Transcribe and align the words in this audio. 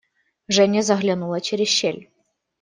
Женя 0.49 0.81
заглянула 0.81 1.41
через 1.41 1.67
щель. 1.67 2.07